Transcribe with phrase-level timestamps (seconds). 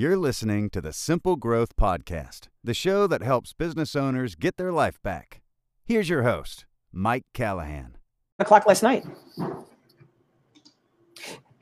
[0.00, 4.70] You're listening to the Simple Growth Podcast, the show that helps business owners get their
[4.70, 5.42] life back.
[5.84, 7.96] Here's your host, Mike Callahan.
[8.38, 9.04] O'clock last night.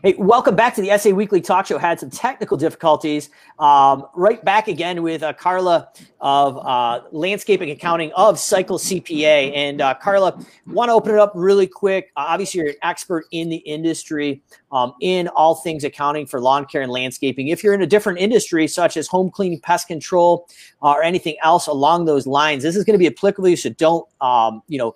[0.02, 1.78] Hey, welcome back to the SA Weekly Talk Show.
[1.78, 3.30] Had some technical difficulties.
[3.58, 5.88] Um, right back again with uh, Carla
[6.20, 9.56] of uh, Landscaping Accounting of Cycle CPA.
[9.56, 12.12] And uh, Carla, want to open it up really quick.
[12.14, 16.82] Obviously, you're an expert in the industry um, in all things accounting for lawn care
[16.82, 17.48] and landscaping.
[17.48, 20.46] If you're in a different industry, such as home cleaning, pest control,
[20.82, 23.56] uh, or anything else along those lines, this is going to be applicable.
[23.56, 24.94] So don't, um, you know,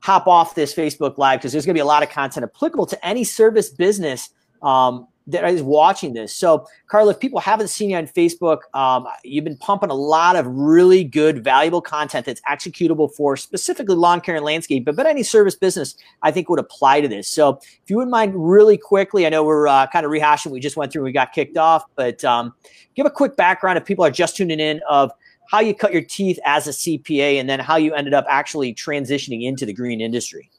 [0.00, 2.86] hop off this Facebook Live because there's going to be a lot of content applicable
[2.86, 4.30] to any service business
[4.62, 6.34] um, that is watching this.
[6.34, 10.36] So, Carla, if people haven't seen you on Facebook, um, you've been pumping a lot
[10.36, 15.06] of really good, valuable content that's executable for specifically lawn care and landscape, but, but
[15.06, 17.28] any service business I think would apply to this.
[17.28, 20.50] So, if you wouldn't mind, really quickly, I know we're uh, kind of rehashing.
[20.50, 22.54] We just went through, we got kicked off, but um,
[22.94, 25.10] give a quick background if people are just tuning in of
[25.50, 28.72] how you cut your teeth as a CPA, and then how you ended up actually
[28.74, 30.50] transitioning into the green industry.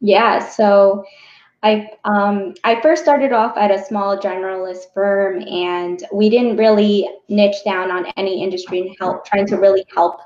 [0.00, 0.48] Yeah.
[0.48, 1.04] So.
[1.62, 7.08] I um, I first started off at a small generalist firm, and we didn't really
[7.28, 10.20] niche down on any industry and help trying to really help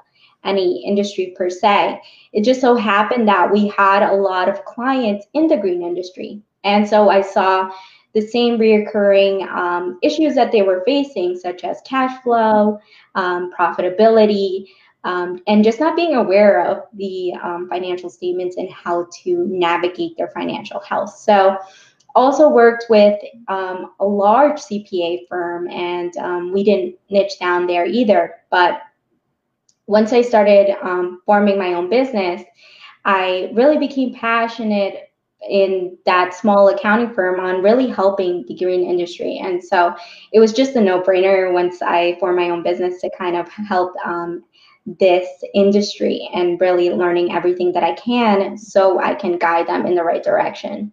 [0.45, 2.01] any industry per se.
[2.33, 6.41] It just so happened that we had a lot of clients in the green industry,
[6.63, 7.71] and so I saw
[8.13, 12.79] the same reoccurring um, issues that they were facing, such as cash flow,
[13.17, 14.67] um, profitability
[15.05, 20.17] um, and just not being aware of the um, financial statements and how to navigate
[20.17, 21.15] their financial health.
[21.17, 21.57] So,
[22.17, 27.85] also worked with um, a large CPA firm, and um, we didn't niche down there
[27.85, 28.37] either.
[28.51, 28.83] But
[29.87, 32.43] once I started um, forming my own business,
[33.05, 35.11] I really became passionate
[35.49, 39.39] in that small accounting firm on really helping the green industry.
[39.43, 39.95] And so
[40.33, 43.49] it was just a no brainer once I formed my own business to kind of
[43.49, 44.45] help um,
[44.87, 49.95] this industry and really learning everything that I can so I can guide them in
[49.95, 50.93] the right direction.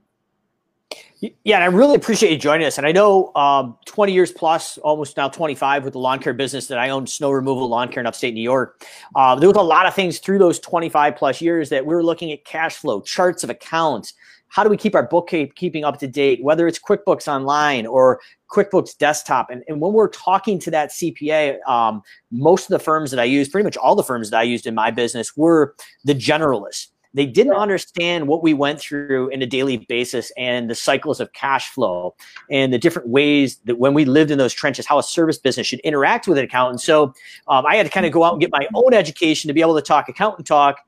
[1.44, 2.80] Yeah, and I really appreciate you joining us.
[2.80, 6.66] And I know um, 20 years plus, almost now 25 with the lawn care business
[6.68, 8.84] that I owned, snow removal lawn care in upstate New York.
[9.16, 12.03] Uh, there was a lot of things through those 25 plus years that we were
[12.03, 14.13] looking at cash flow, charts of accounts,
[14.51, 18.19] how do we keep our bookkeeping up to date, whether it's QuickBooks Online or
[18.51, 19.50] QuickBooks Desktop?
[19.50, 22.01] And, and when we're talking to that CPA, um,
[22.31, 24.67] most of the firms that I use, pretty much all the firms that I used
[24.67, 25.73] in my business, were
[26.03, 26.88] the generalists.
[27.13, 31.31] They didn't understand what we went through in a daily basis and the cycles of
[31.31, 32.16] cash flow
[32.50, 35.68] and the different ways that when we lived in those trenches, how a service business
[35.68, 36.81] should interact with an accountant.
[36.81, 37.13] So
[37.47, 39.62] um, I had to kind of go out and get my own education to be
[39.62, 40.79] able to talk accountant talk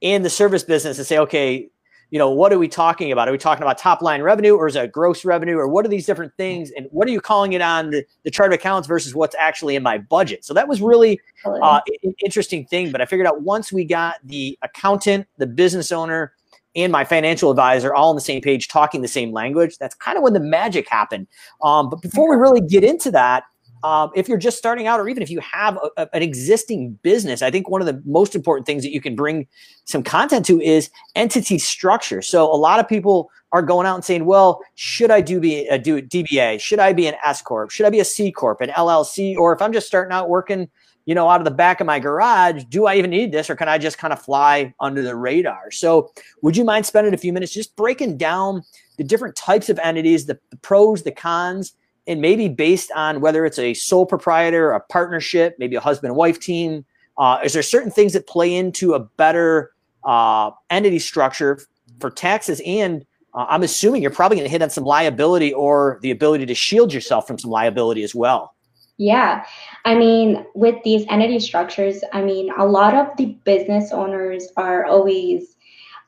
[0.00, 1.68] in the service business and say, okay,
[2.10, 3.28] you know, what are we talking about?
[3.28, 5.88] Are we talking about top line revenue or is it gross revenue or what are
[5.88, 6.70] these different things?
[6.76, 9.76] And what are you calling it on the, the chart of accounts versus what's actually
[9.76, 10.44] in my budget?
[10.44, 12.92] So that was really uh, an interesting thing.
[12.92, 16.32] But I figured out once we got the accountant, the business owner,
[16.76, 20.16] and my financial advisor all on the same page talking the same language, that's kind
[20.16, 21.26] of when the magic happened.
[21.62, 23.44] Um, but before we really get into that,
[23.84, 26.98] um, if you're just starting out, or even if you have a, a, an existing
[27.02, 29.46] business, I think one of the most important things that you can bring
[29.84, 32.22] some content to is entity structure.
[32.22, 35.66] So a lot of people are going out and saying, "Well, should I do be
[35.68, 36.60] a do DBA?
[36.60, 37.70] Should I be an S corp?
[37.70, 39.36] Should I be a C corp, an LLC?
[39.36, 40.68] Or if I'm just starting out working,
[41.06, 43.56] you know, out of the back of my garage, do I even need this, or
[43.56, 46.10] can I just kind of fly under the radar?" So,
[46.42, 48.62] would you mind spending a few minutes just breaking down
[48.98, 51.74] the different types of entities, the pros, the cons?
[52.08, 56.16] And maybe based on whether it's a sole proprietor, a partnership, maybe a husband and
[56.16, 56.84] wife team.
[57.18, 59.72] Uh, is there certain things that play into a better
[60.04, 61.60] uh, entity structure
[62.00, 62.62] for taxes?
[62.64, 63.04] And
[63.34, 66.54] uh, I'm assuming you're probably going to hit on some liability or the ability to
[66.54, 68.54] shield yourself from some liability as well.
[68.96, 69.44] Yeah.
[69.84, 74.86] I mean, with these entity structures, I mean, a lot of the business owners are
[74.86, 75.56] always,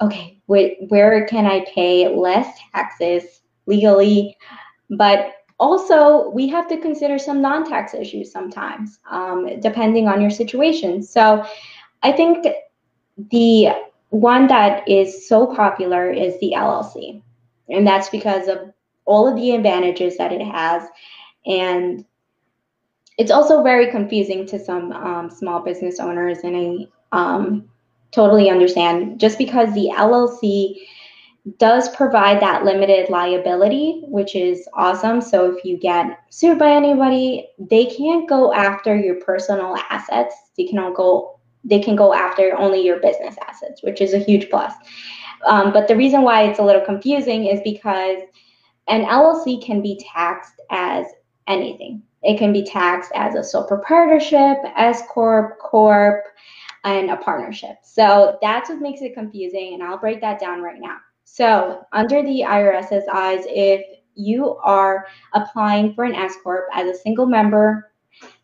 [0.01, 4.37] okay, wh- where can I pay less taxes legally?
[4.89, 10.31] But also, we have to consider some non tax issues sometimes, um, depending on your
[10.31, 11.03] situation.
[11.03, 11.45] So,
[12.03, 12.47] I think
[13.31, 13.69] the
[14.09, 17.23] one that is so popular is the LLC,
[17.69, 18.73] and that's because of
[19.05, 20.89] all of the advantages that it has.
[21.45, 22.07] And
[23.19, 27.69] it's also very confusing to some um, small business owners, and I um,
[28.13, 30.87] totally understand just because the LLC
[31.59, 35.21] does provide that limited liability, which is awesome.
[35.21, 40.35] So if you get sued by anybody, they can't go after your personal assets.
[40.57, 44.49] They can go they can go after only your business assets, which is a huge
[44.49, 44.73] plus.
[45.47, 48.19] Um, but the reason why it's a little confusing is because
[48.89, 51.05] an LLC can be taxed as
[51.47, 52.03] anything.
[52.23, 56.25] It can be taxed as a sole proprietorship, S corp, corp,
[56.85, 57.77] and a partnership.
[57.83, 60.97] So that's what makes it confusing, and I'll break that down right now.
[61.33, 63.83] So under the IRS's eyes, if
[64.17, 67.93] you are applying for an S corp as a single member,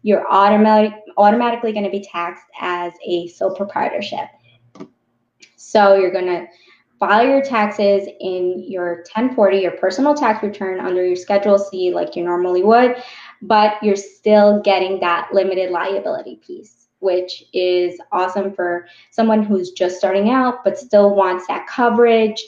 [0.02, 4.28] you're automatic, automatically going to be taxed as a sole proprietorship.
[5.56, 6.46] So you're going to
[7.00, 12.14] file your taxes in your 1040, your personal tax return under your Schedule C, like
[12.14, 13.02] you normally would,
[13.42, 19.98] but you're still getting that limited liability piece, which is awesome for someone who's just
[19.98, 22.42] starting out but still wants that coverage.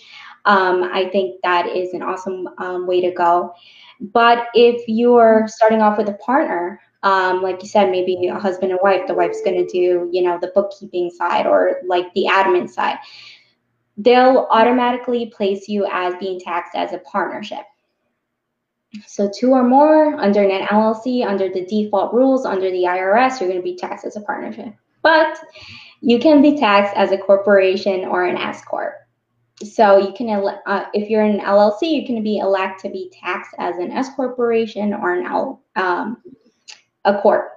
[0.49, 3.55] Um, I think that is an awesome um, way to go.
[4.01, 8.73] But if you're starting off with a partner, um, like you said, maybe a husband
[8.73, 12.27] and wife, the wife's going to do, you know, the bookkeeping side or like the
[12.29, 12.99] admin side
[13.99, 17.65] they'll automatically place you as being taxed as a partnership.
[19.07, 23.51] So two or more under an LLC, under the default rules, under the IRS, you're
[23.51, 24.73] going to be taxed as a partnership.
[25.03, 25.39] But
[26.01, 28.95] you can be taxed as a corporation or an S corp.
[29.63, 30.29] So you can,
[30.67, 34.09] uh, if you're an LLC, you can be elect to be taxed as an S
[34.15, 36.23] corporation or an L, um,
[37.05, 37.51] a corp.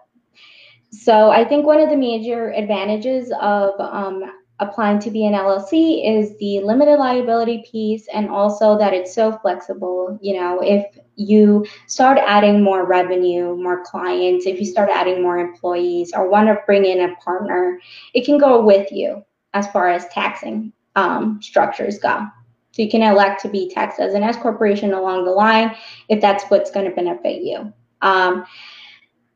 [0.91, 4.23] So I think one of the major advantages of um,
[4.59, 9.37] applying to be an LLC is the limited liability piece and also that it's so
[9.37, 10.17] flexible.
[10.21, 15.37] You know, if you start adding more revenue, more clients, if you start adding more
[15.37, 17.79] employees or want to bring in a partner,
[18.13, 22.25] it can go with you as far as taxing um, structures go.
[22.71, 25.75] So you can elect to be taxed as an S corporation along the line
[26.07, 27.73] if that's what's going to benefit you.
[28.01, 28.45] Um,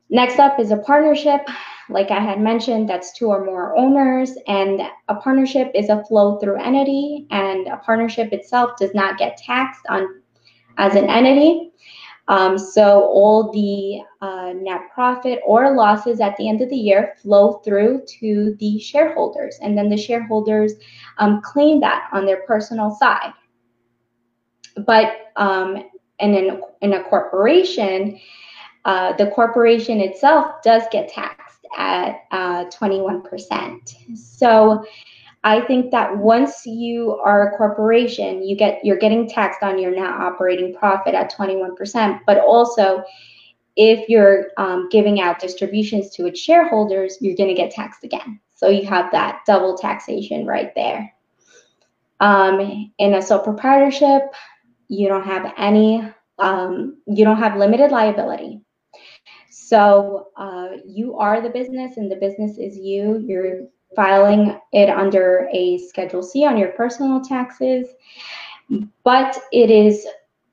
[0.10, 1.42] next up is a partnership
[1.90, 6.40] like I had mentioned, that's two or more owners, and a partnership is a flow
[6.40, 10.22] through entity, and a partnership itself does not get taxed on
[10.78, 11.72] as an entity.
[12.28, 17.16] Um, so all the uh, net profit or losses at the end of the year
[17.22, 20.74] flow through to the shareholders, and then the shareholders
[21.20, 23.34] um, claim that on their personal side.
[24.86, 25.84] But um,
[26.20, 28.20] and in, in a corporation,
[28.86, 34.18] uh, the corporation itself does get taxed at uh, 21%.
[34.18, 34.86] So
[35.46, 39.92] I think that once you are a corporation, you get you're getting taxed on your
[39.92, 43.04] net operating profit at 21%, but also
[43.76, 48.40] if you're um, giving out distributions to its shareholders, you're going to get taxed again.
[48.56, 51.14] So you have that double taxation right there.
[52.20, 54.24] Um, in a sole proprietorship,
[54.88, 56.10] you don't have any,
[56.40, 58.62] um, you don't have limited liability.
[59.52, 63.18] So uh, you are the business and the business is you.
[63.28, 67.88] You're filing it under a Schedule C on your personal taxes,
[69.04, 70.06] but it is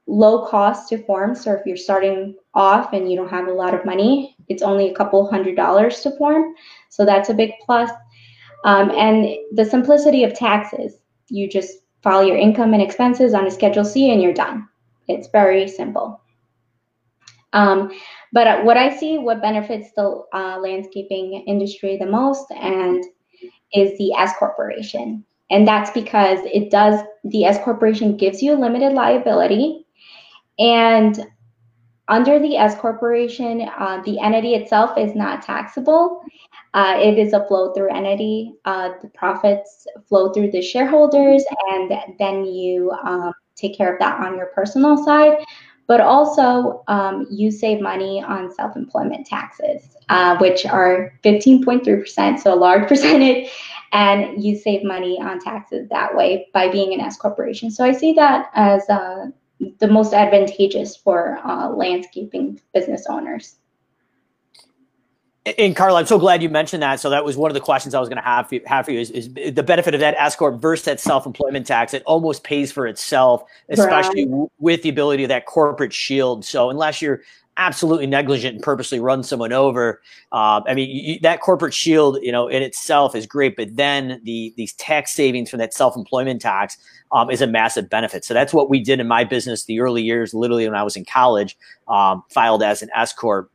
[0.06, 1.34] low cost to form.
[1.34, 4.90] So if you're starting off and you don't have a lot of money, it's only
[4.90, 6.54] a couple hundred dollars to form.
[6.88, 7.90] So that's a big plus.
[8.64, 10.98] Um, and the simplicity of taxes,
[11.28, 14.68] you just file your income and expenses on a Schedule C and you're done.
[15.08, 16.20] It's very simple.
[17.52, 17.92] Um,
[18.32, 23.04] but what I see, what benefits the uh, landscaping industry the most, and
[23.74, 27.00] is the S corporation, and that's because it does.
[27.24, 29.86] The S corporation gives you limited liability,
[30.58, 31.26] and
[32.08, 36.22] under the S corporation, uh, the entity itself is not taxable.
[36.74, 38.52] Uh, it is a flow through entity.
[38.64, 44.20] Uh, the profits flow through the shareholders, and then you um, take care of that
[44.20, 45.36] on your personal side
[45.86, 52.56] but also um, you save money on self-employment taxes, uh, which are 15.3%, so a
[52.56, 53.50] large percentage,
[53.92, 57.70] and you save money on taxes that way by being an S corporation.
[57.70, 59.26] So I see that as uh,
[59.78, 63.56] the most advantageous for uh, landscaping business owners.
[65.44, 67.00] And Carla, I'm so glad you mentioned that.
[67.00, 68.84] So that was one of the questions I was going to have for you, have
[68.84, 71.94] for you is, is the benefit of that S corp versus that self-employment tax.
[71.94, 76.44] It almost pays for itself, especially w- with the ability of that corporate shield.
[76.44, 77.22] So unless you're
[77.56, 82.30] absolutely negligent and purposely run someone over, uh, I mean you, that corporate shield, you
[82.30, 86.78] know, in itself is great, but then the these tax savings from that self-employment tax
[87.10, 88.24] um, is a massive benefit.
[88.24, 90.96] So that's what we did in my business the early years, literally when I was
[90.96, 91.58] in college,
[91.88, 93.50] um, filed as an S corp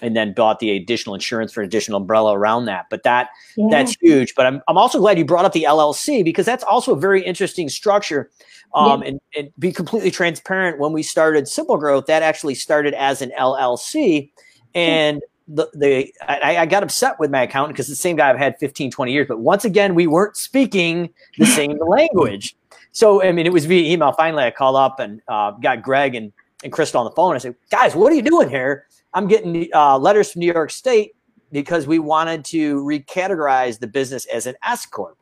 [0.00, 2.86] and then bought the additional insurance for an additional umbrella around that.
[2.90, 3.66] But that yeah.
[3.70, 4.34] that's huge.
[4.34, 7.24] But I'm I'm also glad you brought up the LLC because that's also a very
[7.24, 8.30] interesting structure.
[8.74, 9.08] Um, yeah.
[9.08, 10.78] and, and be completely transparent.
[10.78, 14.30] When we started Simple Growth, that actually started as an LLC,
[14.74, 18.36] and the, the I, I got upset with my accountant because the same guy I've
[18.36, 19.26] had 15, 20 years.
[19.26, 22.54] But once again, we weren't speaking the same language.
[22.92, 24.12] So I mean, it was via email.
[24.12, 26.32] Finally, I called up and uh, got Greg and
[26.64, 27.34] and Crystal on the phone.
[27.34, 28.86] I said, guys, what are you doing here?
[29.14, 31.14] I'm getting uh, letters from New York State
[31.52, 35.18] because we wanted to recategorize the business as an S corp.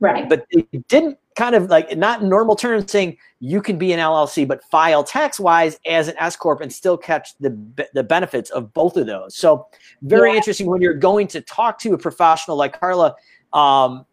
[0.00, 0.28] Right.
[0.28, 3.98] But they didn't kind of like not in normal terms saying you can be an
[3.98, 7.56] LLC, but file tax wise as an S corp and still catch the
[7.94, 9.36] the benefits of both of those.
[9.36, 9.66] So
[10.02, 10.36] very yeah.
[10.36, 13.14] interesting when you're going to talk to a professional like Carla.
[13.52, 14.04] Um,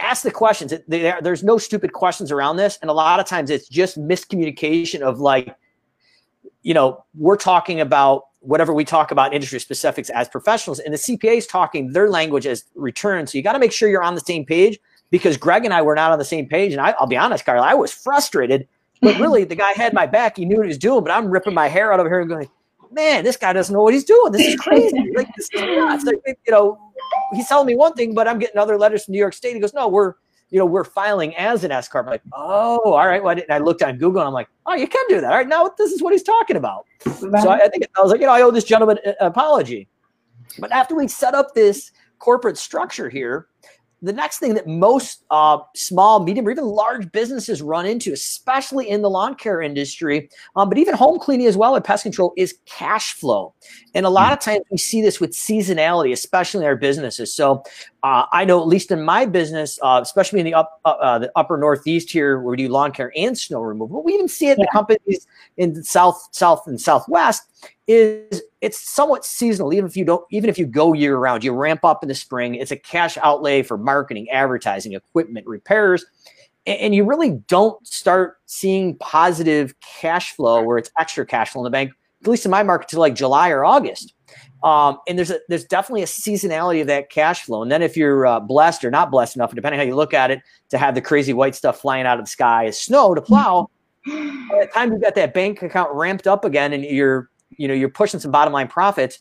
[0.00, 0.72] ask the questions.
[0.88, 5.20] There's no stupid questions around this, and a lot of times it's just miscommunication of
[5.20, 5.54] like,
[6.62, 10.98] you know, we're talking about whatever we talk about industry specifics as professionals, and the
[10.98, 13.26] CPA is talking their language as return.
[13.26, 14.78] So you got to make sure you're on the same page
[15.10, 16.72] because Greg and I were not on the same page.
[16.72, 18.68] And I, will be honest, Carl, I was frustrated,
[19.00, 20.36] but really the guy had my back.
[20.36, 22.28] He knew what he was doing, but I'm ripping my hair out of here and
[22.28, 22.48] going,
[22.90, 24.32] man, this guy doesn't know what he's doing.
[24.32, 25.12] This is crazy.
[25.14, 26.04] like, this is nuts.
[26.04, 26.78] Like, you know,
[27.34, 29.54] he's telling me one thing, but I'm getting other letters from New York State.
[29.54, 30.14] He goes, no, we're,
[30.50, 32.06] you know, we're filing as an S corp.
[32.06, 33.22] I'm like, oh, all right.
[33.22, 35.30] Well, I, I, looked on Google and I'm like, oh, you can do that.
[35.30, 36.86] All right, now this is what he's talking about.
[37.04, 37.42] Right.
[37.42, 39.88] So I, I, think I was like, you know, I owe this gentleman an apology.
[40.58, 43.48] But after we set up this corporate structure here,
[44.02, 48.88] the next thing that most uh, small, medium, or even large businesses run into, especially
[48.88, 52.34] in the lawn care industry, um, but even home cleaning as well and pest control,
[52.36, 53.54] is cash flow.
[53.94, 57.32] And a lot of times we see this with seasonality, especially in our businesses.
[57.34, 57.64] So
[58.02, 61.18] uh, I know, at least in my business, uh, especially in the up uh, uh,
[61.18, 64.48] the upper northeast here, where we do lawn care and snow removal, we even see
[64.48, 64.66] it in yeah.
[64.66, 65.26] the companies
[65.56, 67.50] in the south, south, and southwest
[67.86, 71.52] is it's somewhat seasonal even if you don't even if you go year round you
[71.52, 76.04] ramp up in the spring it's a cash outlay for marketing advertising equipment repairs
[76.66, 81.64] and you really don't start seeing positive cash flow where it's extra cash flow in
[81.64, 81.92] the bank
[82.22, 84.14] at least in my market to like july or august.
[84.64, 87.96] Um, and there's a there's definitely a seasonality of that cash flow and then if
[87.96, 90.96] you're uh, blessed or not blessed enough depending how you look at it to have
[90.96, 93.70] the crazy white stuff flying out of the sky as snow to plow
[94.06, 97.74] by the time you got that bank account ramped up again and you're you know
[97.74, 99.20] you're pushing some bottom line profits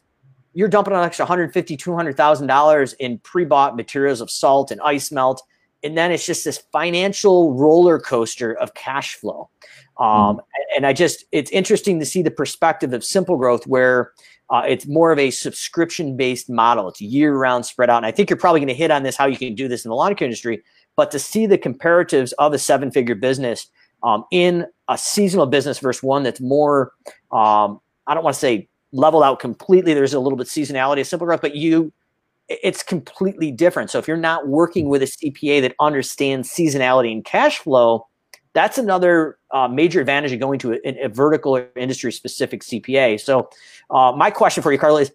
[0.56, 5.44] you're dumping an extra 150 200000 dollars in pre-bought materials of salt and ice melt.
[5.84, 9.50] And then it's just this financial roller coaster of cash flow.
[9.98, 10.40] Um, mm.
[10.76, 14.12] and i just it's interesting to see the perspective of simple growth where
[14.50, 16.90] uh, it's more of a subscription based model.
[16.90, 17.98] It's year round spread out.
[17.98, 19.86] And i think you're probably going to hit on this how you can do this
[19.86, 20.64] in the lawn care industry.
[20.96, 23.68] But to see the comparatives of a seven figure business
[24.04, 26.94] um, in a seasonal business versus one that's more
[27.32, 29.94] um, I don't want to say leveled out completely.
[29.94, 31.92] There's a little bit seasonality of simple growth, but you
[32.48, 33.90] it's completely different.
[33.90, 38.08] So if you're not working with a CPA that understands seasonality and cash flow,
[38.54, 43.20] that's another uh, major advantage of going to a, a vertical or industry specific CPA.
[43.20, 43.50] So
[43.90, 45.12] uh, my question for you, Carla, is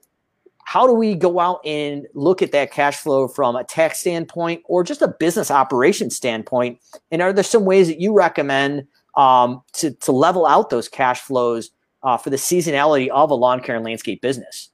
[0.64, 4.62] how do we go out and look at that cash flow from a tax standpoint
[4.66, 6.78] or just a business operation standpoint?
[7.10, 11.20] And are there some ways that you recommend um, to, to level out those cash
[11.20, 11.70] flows
[12.02, 14.70] uh, for the seasonality of a lawn care and landscape business?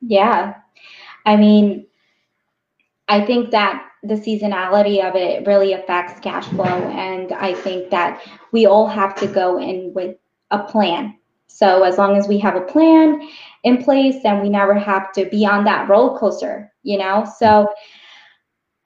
[0.00, 0.54] Yeah.
[1.26, 1.86] I mean,
[3.08, 6.64] I think that the seasonality of it really affects cash flow.
[6.64, 8.22] And I think that
[8.52, 10.16] we all have to go in with
[10.50, 11.16] a plan.
[11.48, 13.28] So as long as we have a plan
[13.64, 17.30] in place, then we never have to be on that roller coaster, you know?
[17.38, 17.68] So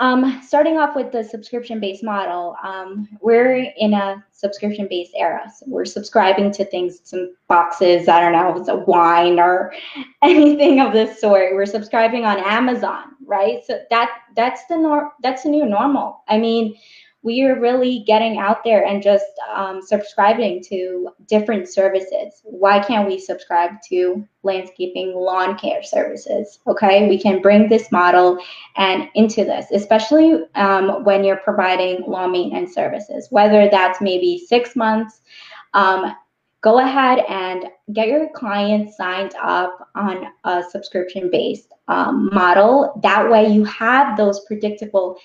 [0.00, 5.50] um, starting off with the subscription-based model, um, we're in a subscription-based era.
[5.56, 9.72] So we're subscribing to things, some boxes, I don't know, it's a wine or
[10.22, 11.54] anything of this sort.
[11.54, 13.64] We're subscribing on Amazon, right?
[13.64, 16.22] So that that's the nor- that's the new normal.
[16.28, 16.76] I mean,
[17.24, 22.42] we are really getting out there and just um, subscribing to different services.
[22.44, 26.60] Why can't we subscribe to landscaping lawn care services?
[26.66, 28.38] Okay, we can bring this model
[28.76, 34.76] and into this, especially um, when you're providing lawn maintenance services, whether that's maybe six
[34.76, 35.22] months.
[35.72, 36.14] Um,
[36.60, 37.64] go ahead and
[37.94, 43.00] get your clients signed up on a subscription based um, model.
[43.02, 45.16] That way, you have those predictable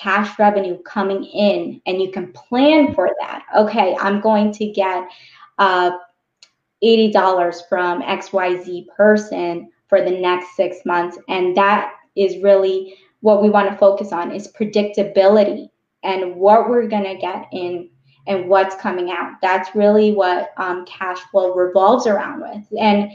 [0.00, 3.44] cash revenue coming in and you can plan for that.
[3.56, 5.08] Okay, I'm going to get
[5.58, 5.90] uh,
[6.82, 11.18] $80 from XYZ person for the next six months.
[11.28, 15.68] And that is really what we want to focus on is predictability
[16.02, 17.90] and what we're going to get in
[18.26, 19.34] and what's coming out.
[19.42, 22.64] That's really what um, cash flow revolves around with.
[22.78, 23.10] And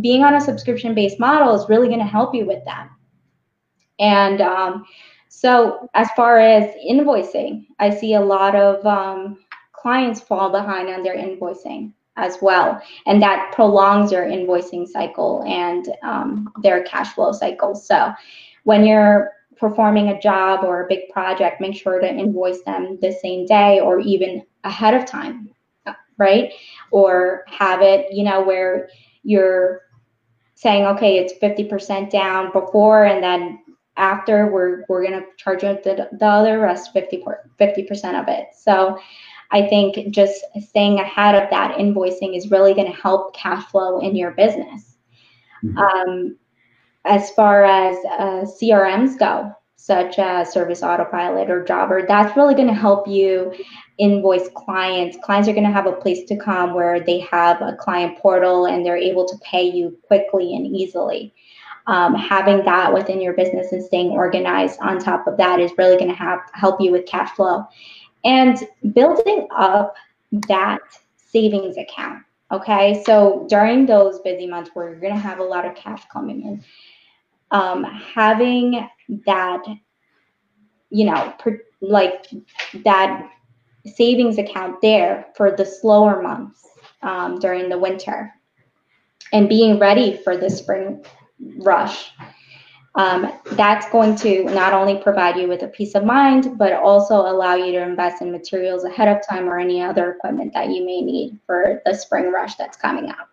[0.00, 2.88] being on a subscription based model is really going to help you with that.
[3.98, 4.84] And um,
[5.34, 9.38] so as far as invoicing, I see a lot of um,
[9.72, 15.88] clients fall behind on their invoicing as well, and that prolongs their invoicing cycle and
[16.02, 17.74] um, their cash flow cycle.
[17.74, 18.12] So
[18.64, 23.10] when you're performing a job or a big project, make sure to invoice them the
[23.10, 25.48] same day or even ahead of time.
[26.18, 26.52] right?
[26.90, 28.90] Or have it, you know, where
[29.22, 29.80] you're
[30.56, 33.62] saying, okay, it's 50% down before and then
[33.96, 37.22] after we're we're gonna charge you the, the other rest 50
[37.84, 38.48] percent of it.
[38.56, 38.98] So
[39.52, 44.00] I think just staying ahead of that invoicing is really going to help cash flow
[44.00, 44.96] in your business.
[45.62, 45.78] Mm-hmm.
[45.78, 46.36] Um,
[47.04, 52.68] as far as uh, CRMs go, such as Service Autopilot or Jobber, that's really going
[52.68, 53.52] to help you
[53.98, 55.18] invoice clients.
[55.22, 58.66] Clients are going to have a place to come where they have a client portal
[58.66, 61.34] and they're able to pay you quickly and easily.
[61.88, 65.96] Um, having that within your business and staying organized on top of that is really
[65.96, 67.66] going to have help you with cash flow
[68.24, 68.56] and
[68.92, 69.94] building up
[70.48, 70.80] that
[71.16, 72.22] savings account.
[72.50, 76.02] Okay, so during those busy months where you're going to have a lot of cash
[76.12, 76.64] coming in,
[77.50, 78.86] um, having
[79.26, 79.62] that,
[80.90, 82.26] you know, per, like
[82.84, 83.30] that
[83.86, 86.68] savings account there for the slower months
[87.02, 88.32] um, during the winter
[89.32, 91.02] and being ready for the spring
[91.58, 92.10] rush.
[92.94, 97.14] Um, that's going to not only provide you with a peace of mind, but also
[97.14, 100.84] allow you to invest in materials ahead of time or any other equipment that you
[100.84, 103.30] may need for the spring rush that's coming up.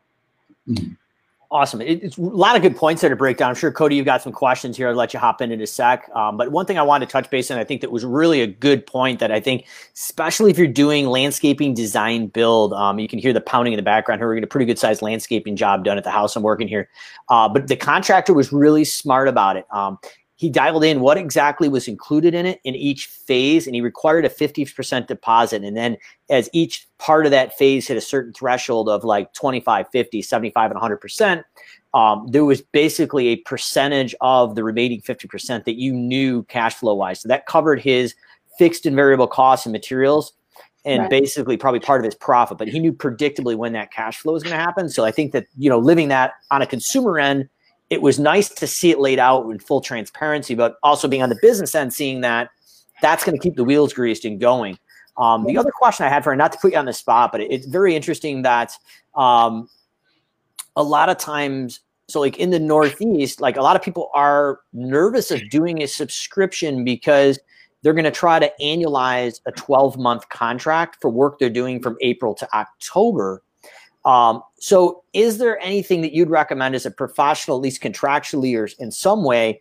[0.70, 0.94] Mm-hmm.
[1.52, 1.82] Awesome.
[1.82, 3.50] It's a lot of good points there to break down.
[3.50, 4.88] I'm sure, Cody, you've got some questions here.
[4.88, 6.08] I'll let you hop in in a sec.
[6.14, 8.42] Um, but one thing I wanted to touch base on, I think that was really
[8.42, 9.66] a good point that I think,
[9.96, 13.84] especially if you're doing landscaping design build, um, you can hear the pounding in the
[13.84, 14.22] background.
[14.22, 14.28] Here.
[14.28, 16.88] We're getting a pretty good sized landscaping job done at the house I'm working here.
[17.30, 19.66] Uh, but the contractor was really smart about it.
[19.72, 19.98] Um,
[20.40, 24.24] he dialed in what exactly was included in it in each phase and he required
[24.24, 25.66] a 50% deposit.
[25.66, 25.98] And then
[26.30, 30.72] as each part of that phase hit a certain threshold of like 25 50 75
[30.72, 31.44] and 100%
[31.94, 36.94] um, there was basically a percentage of the remaining 50% that you knew cash flow
[36.94, 38.16] wise so that covered his
[38.58, 40.32] fixed and variable costs and materials
[40.86, 41.10] and right.
[41.10, 42.58] basically probably part of his profit.
[42.58, 44.88] But he knew predictably when that cash flow was going to happen.
[44.88, 47.50] So i think that you know living that on a consumer end
[47.90, 51.30] it was nice to see it laid out in full transparency, but also being on
[51.30, 52.50] the business end, seeing that
[53.02, 54.78] that's going to keep the wheels greased and going.
[55.18, 57.32] Um, the other question I had for her, not to put you on the spot,
[57.32, 58.74] but it's very interesting that
[59.16, 59.70] um,
[60.76, 64.62] a lot of times, so like in the Northeast, like a lot of people are
[64.72, 67.38] nervous of doing a subscription because
[67.82, 71.98] they're going to try to annualize a 12 month contract for work they're doing from
[72.02, 73.42] April to October.
[74.06, 78.70] Um, so, is there anything that you'd recommend as a professional, at least contractually or
[78.80, 79.60] in some way?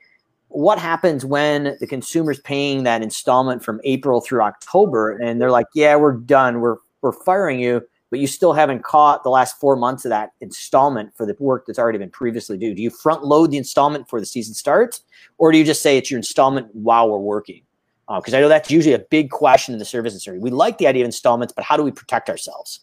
[0.48, 5.66] What happens when the consumer's paying that installment from April through October and they're like,
[5.74, 6.61] "Yeah, we're done.
[6.61, 10.31] We're we're firing you," but you still haven't caught the last four months of that
[10.40, 12.74] installment for the work that's already been previously due?
[12.74, 15.03] Do you front load the installment before the season starts,
[15.37, 17.62] or do you just say it's your installment while we're working?
[18.09, 20.38] Because uh, I know that's usually a big question in the service industry.
[20.38, 22.81] We like the idea of installments, but how do we protect ourselves?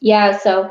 [0.00, 0.70] Yeah, so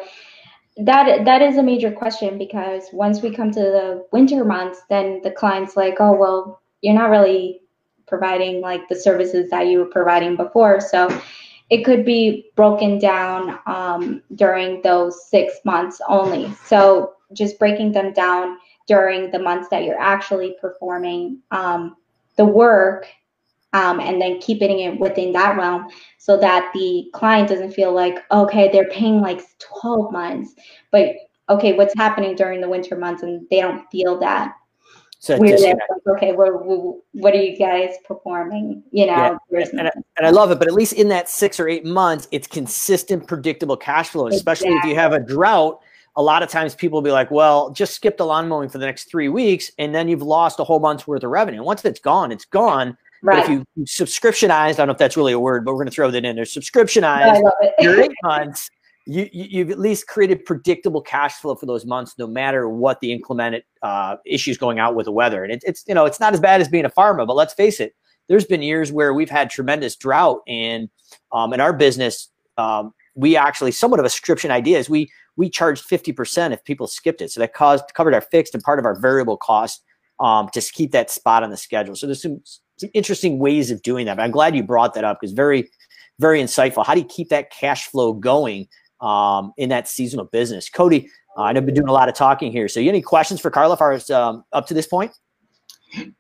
[0.78, 5.22] that that is a major question because once we come to the winter months, then
[5.24, 7.62] the client's like, oh well, you're not really
[8.08, 10.80] providing like the services that you were providing before.
[10.80, 11.22] So
[11.70, 16.54] it could be broken down um, during those six months only.
[16.66, 21.98] So just breaking them down during the months that you're actually performing um,
[22.38, 23.08] the work
[23.78, 25.88] um, and then keeping it within that realm
[26.18, 30.56] so that the client doesn't feel like okay they're paying like 12 months
[30.92, 31.16] but
[31.50, 34.54] okay what's happening during the winter months and they don't feel that
[35.20, 39.60] so we're like, okay we're, we're, what are you guys performing you know yeah.
[39.60, 41.86] and, and, I, and, I, love it but at least in that six or eight
[41.86, 44.92] months it's consistent predictable cash flow especially exactly.
[44.92, 45.82] if you have a drought
[46.18, 48.80] a lot of times people will be like, well, just skip the lawn mowing for
[48.80, 51.62] the next three weeks, and then you've lost a whole month's worth of revenue.
[51.62, 52.98] Once it's gone, it's gone.
[53.24, 53.38] Right.
[53.38, 55.88] But if you subscriptionized, I don't know if that's really a word, but we're going
[55.88, 56.46] to throw that in there.
[56.46, 57.42] Subscriptionized
[57.80, 58.70] your eight months,
[59.08, 63.00] you, you have at least created predictable cash flow for those months, no matter what
[63.00, 65.44] the inclement uh, issues going out with the weather.
[65.44, 67.54] And it, it's you know it's not as bad as being a farmer, but let's
[67.54, 67.96] face it,
[68.28, 70.90] there's been years where we've had tremendous drought, and
[71.32, 75.50] um, in our business, um, we actually somewhat of a subscription idea is we we
[75.50, 77.32] charged 50% if people skipped it.
[77.32, 79.84] So that caused covered our fixed and part of our variable cost
[80.20, 81.96] um, to keep that spot on the schedule.
[81.96, 82.42] So there's some
[82.78, 84.18] some interesting ways of doing that.
[84.18, 85.70] But I'm glad you brought that up because very,
[86.20, 86.86] very insightful.
[86.86, 88.68] How do you keep that cash flow going
[89.02, 90.70] um, in that seasonal business?
[90.70, 92.68] Cody, uh, I've been doing a lot of talking here.
[92.68, 95.12] So, you any questions for Carla far as um, up to this point?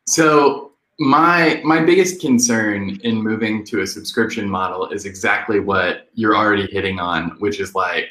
[0.06, 6.36] So, my my biggest concern in moving to a subscription model is exactly what you're
[6.36, 8.10] already hitting on, which is like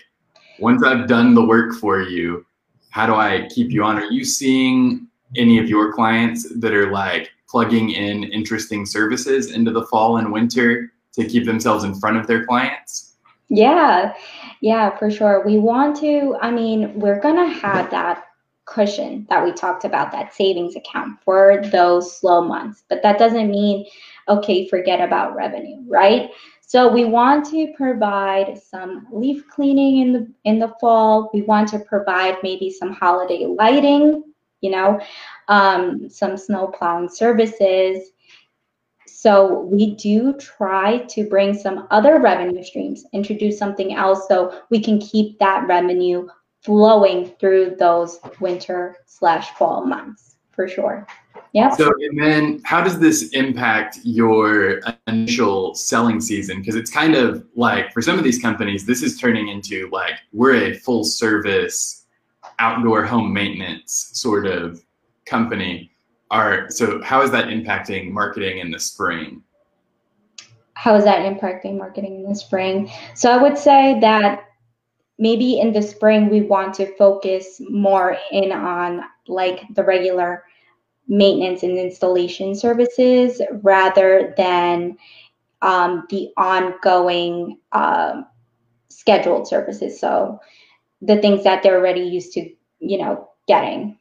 [0.60, 2.46] once I've done the work for you,
[2.90, 3.98] how do I keep you on?
[3.98, 9.70] Are you seeing any of your clients that are like plugging in interesting services into
[9.70, 13.16] the fall and winter to keep themselves in front of their clients?
[13.48, 14.14] Yeah,
[14.60, 15.44] yeah, for sure.
[15.46, 18.24] We want to, I mean, we're going to have that
[18.64, 22.82] cushion that we talked about, that savings account for those slow months.
[22.88, 23.86] But that doesn't mean,
[24.28, 26.30] okay, forget about revenue, right?
[26.60, 31.30] So we want to provide some leaf cleaning in the in the fall.
[31.32, 34.24] We want to provide maybe some holiday lighting,
[34.60, 35.00] you know,
[35.48, 38.10] um, some snow plowing services.
[39.06, 44.82] So we do try to bring some other revenue streams, introduce something else so we
[44.82, 46.28] can keep that revenue
[46.62, 51.06] flowing through those winter slash fall months for sure.
[51.52, 51.70] Yeah.
[51.74, 56.58] So, and then how does this impact your initial selling season?
[56.58, 60.14] Because it's kind of like for some of these companies, this is turning into like
[60.32, 62.05] we're a full service
[62.58, 64.82] outdoor home maintenance sort of
[65.26, 65.90] company.
[66.30, 69.42] Are so how is that impacting marketing in the spring?
[70.74, 72.90] How is that impacting marketing in the spring?
[73.14, 74.44] So I would say that
[75.18, 80.44] maybe in the spring we want to focus more in on like the regular
[81.08, 84.96] maintenance and installation services rather than
[85.62, 88.26] um, the ongoing um,
[88.88, 89.98] scheduled services.
[90.00, 90.40] So
[91.00, 93.98] the things that they're already used to, you know, getting.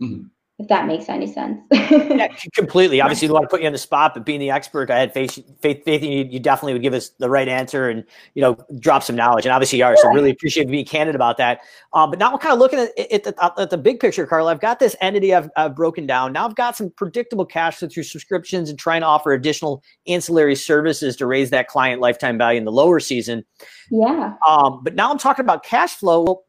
[0.00, 0.26] Mm-hmm
[0.60, 1.58] if that makes any sense.
[1.72, 3.00] yeah, completely.
[3.00, 5.14] Obviously, we want to put you on the spot, but being the expert, I had
[5.14, 6.24] faith, faith, faith in you.
[6.24, 9.46] You definitely would give us the right answer and you know drop some knowledge.
[9.46, 9.96] And obviously, you are.
[9.96, 11.60] So really appreciate being candid about that.
[11.94, 14.48] Um, but now I'm kind of looking at, at, the, at the big picture, Carl.
[14.48, 16.34] I've got this entity I've, I've broken down.
[16.34, 20.56] Now I've got some predictable cash flow through subscriptions and trying to offer additional ancillary
[20.56, 23.46] services to raise that client lifetime value in the lower season.
[23.90, 24.34] Yeah.
[24.46, 26.22] Um, but now I'm talking about cash flow.
[26.22, 26.44] Well,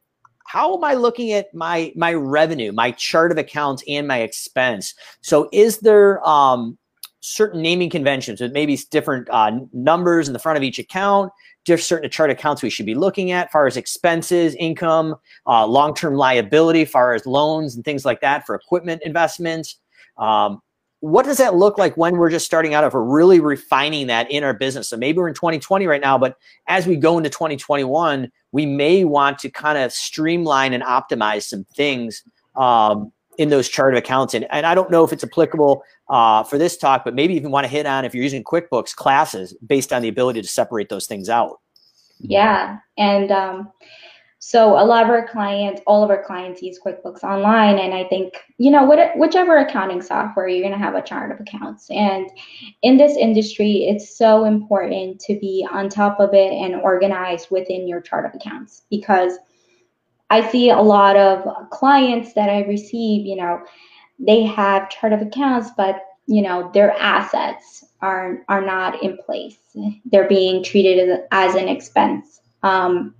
[0.45, 4.93] how am I looking at my my revenue, my chart of accounts, and my expense?
[5.21, 6.77] So, is there um,
[7.21, 11.31] certain naming conventions with maybe different uh, numbers in the front of each account?
[11.63, 16.15] Different certain chart accounts we should be looking at, far as expenses, income, uh, long-term
[16.15, 19.77] liability, far as loans and things like that for equipment investments.
[20.17, 20.61] Um,
[21.01, 24.43] what does that look like when we're just starting out we're really refining that in
[24.43, 24.87] our business?
[24.89, 26.37] So maybe we're in 2020 right now but
[26.67, 31.65] as we go into 2021 we may want to kind of streamline and optimize some
[31.75, 32.23] things
[32.55, 34.33] um, in those chart of accounts.
[34.33, 37.51] And, and i don't know if it's applicable uh, for this talk but maybe even
[37.51, 40.89] want to hit on if you're using quickbooks classes based on the ability to separate
[40.89, 41.59] those things out.
[42.19, 42.77] Yeah.
[42.97, 43.71] And um,
[44.43, 48.05] so a lot of our clients, all of our clients use QuickBooks Online, and I
[48.05, 51.91] think you know what, whichever accounting software you're going to have a chart of accounts.
[51.91, 52.27] And
[52.81, 57.87] in this industry, it's so important to be on top of it and organized within
[57.87, 59.37] your chart of accounts because
[60.31, 63.27] I see a lot of clients that I receive.
[63.27, 63.61] You know,
[64.17, 69.59] they have chart of accounts, but you know their assets are are not in place.
[70.05, 72.41] They're being treated as, as an expense.
[72.63, 73.13] Um,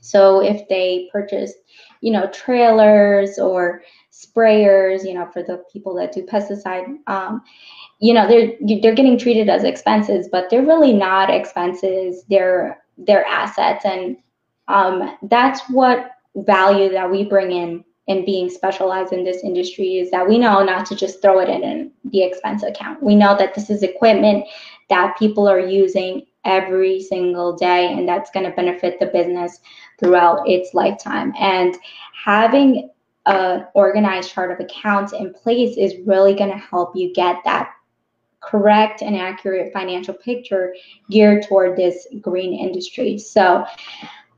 [0.00, 1.52] so if they purchase,
[2.00, 3.82] you know, trailers or
[4.12, 7.42] sprayers, you know, for the people that do pesticide, um,
[8.00, 12.24] you know, they're they're getting treated as expenses, but they're really not expenses.
[12.28, 14.16] They're they're assets, and
[14.68, 20.10] um, that's what value that we bring in in being specialized in this industry is
[20.10, 23.02] that we know not to just throw it in, in the expense account.
[23.02, 24.46] We know that this is equipment
[24.88, 29.60] that people are using every single day, and that's going to benefit the business
[30.00, 31.32] throughout its lifetime.
[31.38, 31.76] And
[32.24, 32.90] having
[33.26, 37.70] an organized chart of accounts in place is really going to help you get that
[38.40, 40.74] correct and accurate financial picture
[41.10, 43.18] geared toward this green industry.
[43.18, 43.66] So,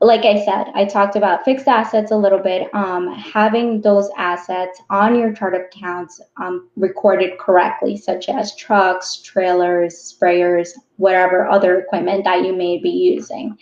[0.01, 2.73] like I said, I talked about fixed assets a little bit.
[2.73, 9.21] Um, having those assets on your chart of accounts um, recorded correctly, such as trucks,
[9.21, 13.55] trailers, sprayers, whatever other equipment that you may be using.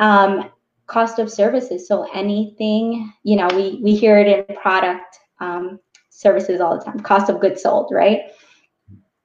[0.00, 0.50] Um,
[0.86, 1.88] cost of services.
[1.88, 7.00] So anything, you know, we, we hear it in product um, services all the time,
[7.00, 8.32] cost of goods sold, right?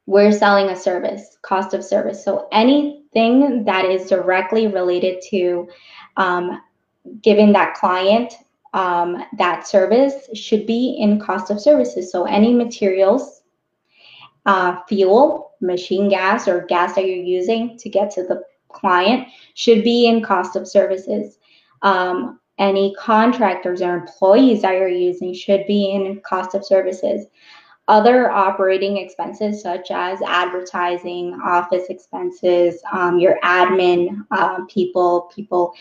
[0.06, 2.23] We're selling a service, cost of service.
[2.23, 5.67] So anything that is directly related to
[6.17, 6.62] um,
[7.22, 8.34] giving that client
[8.74, 12.12] um, that service should be in cost of services.
[12.12, 13.41] So any materials,
[14.45, 19.84] uh, fuel, machine gas, or gas that you're using to get to the client should
[19.84, 21.39] be in cost of services
[21.82, 27.28] um, any contractors or employees that you're using should be in cost of services.
[27.89, 35.73] Other operating expenses, such as advertising, office expenses, um, your admin uh, people, people,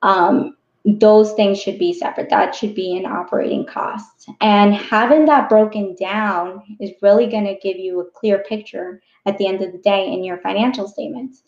[0.00, 2.30] um, those things should be separate.
[2.30, 4.26] That should be in operating costs.
[4.40, 9.36] And having that broken down is really going to give you a clear picture at
[9.36, 11.42] the end of the day in your financial statements.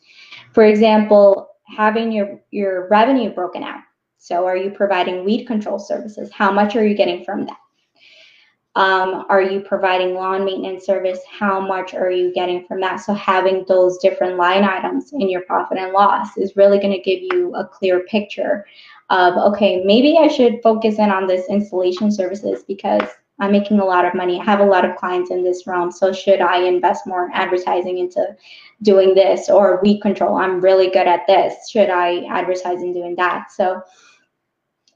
[0.53, 3.81] For example, having your your revenue broken out.
[4.19, 6.31] So are you providing weed control services?
[6.31, 7.62] How much are you getting from that?
[8.75, 11.19] Um, are you providing lawn maintenance service?
[11.31, 12.97] How much are you getting from that?
[12.97, 17.03] So having those different line items in your profit and loss is really going to
[17.03, 18.65] give you a clear picture
[19.11, 23.07] of okay, maybe I should focus in on this installation services because
[23.39, 24.41] I'm making a lot of money.
[24.41, 25.91] I have a lot of clients in this realm.
[25.91, 28.37] So should I invest more in advertising into
[28.83, 30.37] doing this or weed control?
[30.37, 31.69] I'm really good at this.
[31.69, 33.51] Should I advertise in doing that?
[33.51, 33.83] So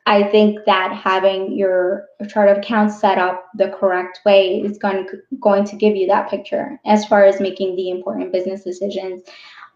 [0.07, 5.05] I think that having your chart of accounts set up the correct way is going
[5.09, 9.25] to, going to give you that picture as far as making the important business decisions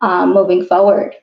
[0.03, 1.17] um, moving forward.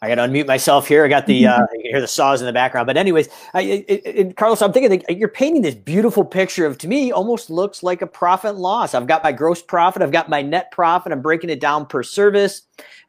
[0.00, 1.04] I got to unmute myself here.
[1.04, 2.86] I got the uh, you can hear the saws in the background.
[2.86, 6.78] But anyways, I, it, it, Carlos, I'm thinking that you're painting this beautiful picture of
[6.78, 8.94] to me almost looks like a profit loss.
[8.94, 11.12] I've got my gross profit, I've got my net profit.
[11.12, 12.62] I'm breaking it down per service,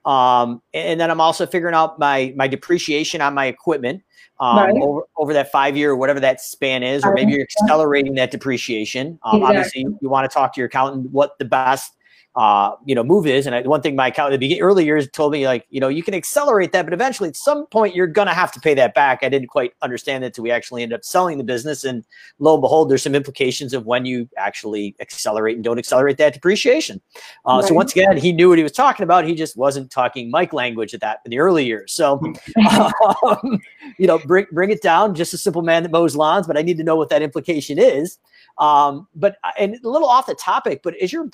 [0.06, 4.04] um, and then I'm also figuring out my my depreciation on my equipment.
[4.42, 4.74] Um, right.
[4.82, 8.32] over, over that five year or whatever that span is, or maybe you're accelerating that
[8.32, 9.20] depreciation.
[9.24, 9.58] Um, exactly.
[9.58, 11.98] Obviously, you want to talk to your accountant what the best
[12.40, 13.46] uh, you know, move is.
[13.46, 15.82] And I, one thing my accountant at the beginning, early years told me, like, you
[15.82, 18.62] know, you can accelerate that, but eventually at some point you're going to have to
[18.62, 19.20] pay that back.
[19.24, 21.84] I didn't quite understand that until we actually ended up selling the business.
[21.84, 22.06] And
[22.40, 26.34] lo and behold, there's some implications of when you actually accelerate and don't accelerate that
[26.34, 27.02] depreciation.
[27.46, 27.68] Uh, right.
[27.68, 29.28] So once again, he knew what he was talking about.
[29.28, 31.92] He just wasn't talking Mike language at that in the early years.
[31.92, 32.22] So,
[33.22, 33.60] um,
[33.98, 36.62] you know, bring, bring it down, just a simple man that mows lawns, but I
[36.62, 38.18] need to know what that implication is.
[38.60, 41.30] Um, but uh, and a little off the topic, but as you're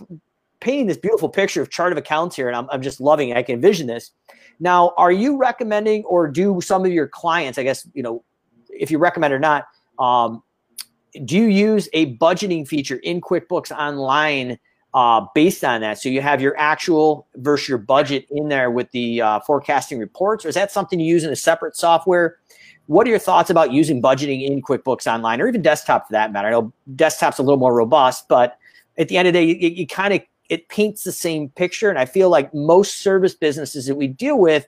[0.66, 3.38] painting this beautiful picture of chart of accounts here, and I'm, I'm just loving it.
[3.38, 4.12] I can envision this.
[4.60, 8.24] Now, are you recommending, or do some of your clients, I guess, you know,
[8.70, 9.68] if you recommend or not,
[10.00, 10.42] um,
[11.24, 14.58] do you use a budgeting feature in QuickBooks Online
[14.94, 16.00] uh, based on that?
[16.00, 20.46] So you have your actual versus your budget in there with the uh, forecasting reports,
[20.46, 22.38] or is that something you use in a separate software?
[22.88, 26.32] What are your thoughts about using budgeting in QuickBooks Online, or even desktop for that
[26.32, 26.48] matter?
[26.48, 28.58] I know desktop's a little more robust, but
[28.98, 31.90] at the end of the day, you, you kind of it paints the same picture.
[31.90, 34.68] And I feel like most service businesses that we deal with,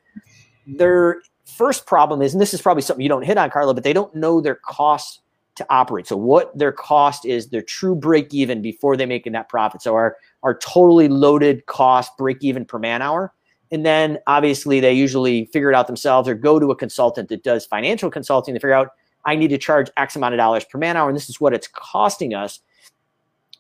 [0.66, 3.84] their first problem is, and this is probably something you don't hit on, Carla, but
[3.84, 5.22] they don't know their costs
[5.56, 6.08] to operate.
[6.08, 9.82] So what their cost is, their true break even before they make a net profit.
[9.82, 13.34] So our our totally loaded cost break even per man hour.
[13.72, 17.44] And then obviously they usually figure it out themselves or go to a consultant that
[17.44, 18.92] does financial consulting to figure out
[19.26, 21.54] I need to charge X amount of dollars per man hour, and this is what
[21.54, 22.62] it's costing us.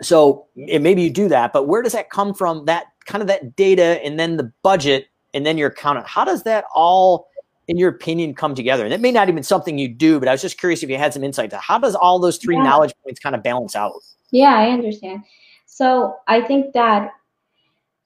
[0.01, 2.65] So maybe you do that, but where does that come from?
[2.65, 6.07] That kind of that data and then the budget and then your accountant.
[6.07, 7.29] How does that all,
[7.67, 8.85] in your opinion, come together?
[8.85, 10.97] And it may not even something you do, but I was just curious if you
[10.97, 12.63] had some insight to how does all those three yeah.
[12.63, 13.93] knowledge points kind of balance out?
[14.31, 15.23] Yeah, I understand.
[15.65, 17.11] So I think that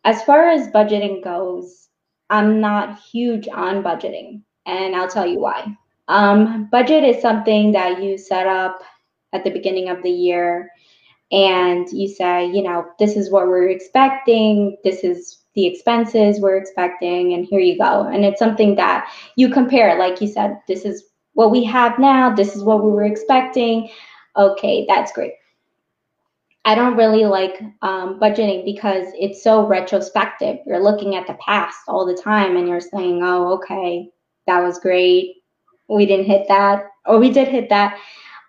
[0.03, 1.89] as far as budgeting goes,
[2.29, 5.75] I'm not huge on budgeting, and I'll tell you why.
[6.07, 8.81] Um, budget is something that you set up
[9.33, 10.71] at the beginning of the year
[11.31, 16.57] and you say, you know, this is what we're expecting, this is the expenses we're
[16.57, 18.07] expecting, and here you go.
[18.07, 22.33] And it's something that you compare, like you said, this is what we have now,
[22.33, 23.89] this is what we were expecting.
[24.37, 25.33] Okay, that's great.
[26.63, 30.57] I don't really like um, budgeting because it's so retrospective.
[30.65, 34.09] You're looking at the past all the time and you're saying, oh, okay,
[34.47, 35.37] that was great.
[35.89, 37.97] We didn't hit that, or we did hit that.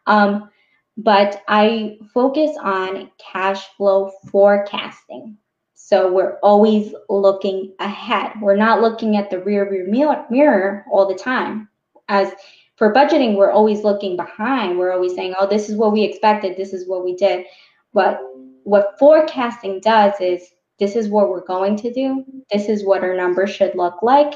[0.06, 0.50] Um,
[0.96, 5.36] but I focus on cash flow forecasting.
[5.74, 8.32] So we're always looking ahead.
[8.40, 9.86] We're not looking at the rear view
[10.30, 11.68] mirror all the time.
[12.08, 12.32] As
[12.76, 14.78] for budgeting, we're always looking behind.
[14.78, 17.46] We're always saying, oh, this is what we expected, this is what we did.
[17.92, 18.20] But
[18.64, 23.14] what forecasting does is this is what we're going to do, this is what our
[23.14, 24.34] numbers should look like,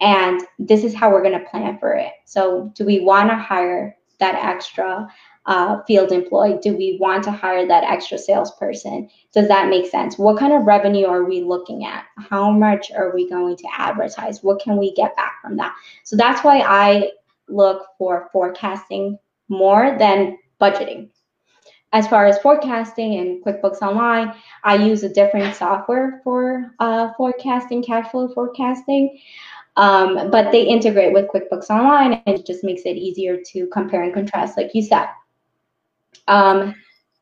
[0.00, 2.12] and this is how we're going to plan for it.
[2.24, 5.08] So, do we want to hire that extra
[5.46, 6.58] uh, field employee?
[6.62, 9.10] Do we want to hire that extra salesperson?
[9.32, 10.18] Does that make sense?
[10.18, 12.04] What kind of revenue are we looking at?
[12.16, 14.42] How much are we going to advertise?
[14.42, 15.74] What can we get back from that?
[16.04, 17.10] So that's why I
[17.48, 21.10] look for forecasting more than budgeting.
[21.92, 27.84] As far as forecasting in QuickBooks Online, I use a different software for uh, forecasting,
[27.84, 29.20] cash flow forecasting.
[29.76, 34.02] Um, but they integrate with QuickBooks Online and it just makes it easier to compare
[34.02, 35.06] and contrast, like you said.
[36.28, 36.74] Um,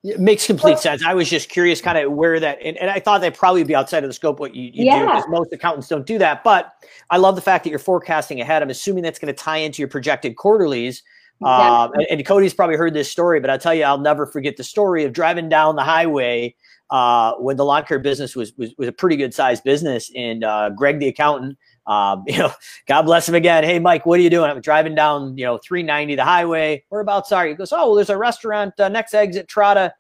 [0.05, 1.05] it makes complete sense.
[1.05, 3.75] I was just curious, kind of where that, and, and I thought that'd probably be
[3.75, 5.01] outside of the scope what you, you yeah.
[5.01, 6.43] do because most accountants don't do that.
[6.43, 6.73] But
[7.11, 8.63] I love the fact that you're forecasting ahead.
[8.63, 11.03] I'm assuming that's going to tie into your projected quarterlies,
[11.45, 14.57] Um, and, and, Cody's probably heard this story, but I'll tell you, I'll never forget
[14.57, 16.55] the story of driving down the highway
[16.91, 20.11] uh, when the lawn care business was, was, was a pretty good sized business.
[20.15, 22.53] And uh, Greg, the accountant, um, you know,
[22.87, 23.65] God bless him again.
[23.65, 24.51] Hey, Mike, what are you doing?
[24.51, 26.85] I'm driving down, you know, 390 the highway.
[26.89, 27.53] Whereabouts are you?
[27.53, 29.93] He goes, oh, well, there's a restaurant uh, next exit, Trotta.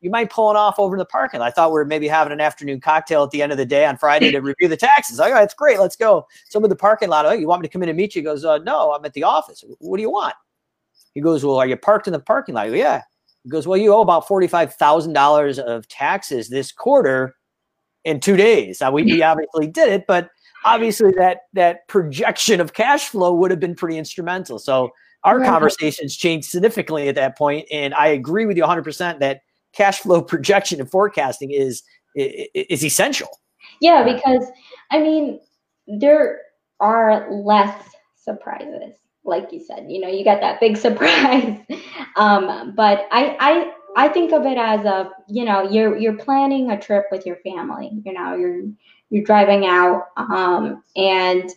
[0.00, 1.40] You might pulling off over in the parking.
[1.40, 3.84] I thought we were maybe having an afternoon cocktail at the end of the day
[3.84, 5.18] on Friday to review the taxes.
[5.18, 5.80] Like, oh, that's great.
[5.80, 6.24] Let's go.
[6.48, 7.26] Some of the parking lot.
[7.26, 8.20] Oh, you want me to come in and meet you?
[8.20, 9.64] He goes, uh, no, I'm at the office.
[9.80, 10.34] What do you want?
[11.14, 12.68] He goes, well, are you parked in the parking lot?
[12.68, 13.02] Go, yeah.
[13.42, 17.34] He goes, well, you owe about $45,000 of taxes this quarter
[18.04, 18.80] in two days.
[18.80, 20.30] Now, we, we obviously did it, but–
[20.64, 24.58] obviously that that projection of cash flow would have been pretty instrumental.
[24.58, 24.90] So
[25.24, 25.48] our right.
[25.48, 29.40] conversations changed significantly at that point, and I agree with you 100 percent that
[29.72, 31.82] cash flow projection and forecasting is
[32.14, 33.28] is essential.
[33.80, 34.46] Yeah, because
[34.90, 35.40] I mean
[35.86, 36.40] there
[36.80, 37.82] are less
[38.16, 38.94] surprises,
[39.24, 39.86] like you said.
[39.88, 41.58] You know, you got that big surprise,
[42.16, 46.70] um, but I I I think of it as a you know you're you're planning
[46.70, 47.90] a trip with your family.
[48.04, 48.62] You know, you're
[49.12, 51.50] you're driving out um, and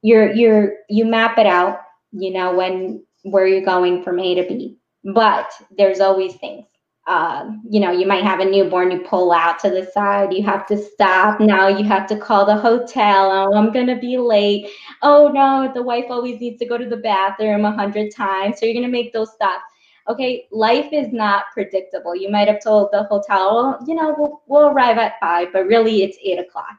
[0.00, 1.80] you're you're you map it out
[2.12, 4.78] you know when where you're going from a to b.
[5.04, 6.64] But there's always things
[7.06, 10.42] uh, you know you might have a newborn you pull out to the side you
[10.44, 14.16] have to stop now you have to call the hotel oh i'm going to be
[14.16, 14.70] late.
[15.02, 18.64] Oh no the wife always needs to go to the bathroom a hundred times so
[18.64, 19.64] you're going to make those stops
[20.08, 22.14] okay, life is not predictable.
[22.14, 25.66] You might have told the hotel, well, you know, we'll, we'll arrive at five, but
[25.66, 26.78] really it's eight o'clock.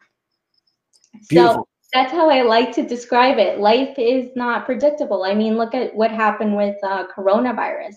[1.29, 1.55] Beautiful.
[1.55, 3.59] So that's how I like to describe it.
[3.59, 5.23] Life is not predictable.
[5.23, 7.95] I mean, look at what happened with uh, coronavirus.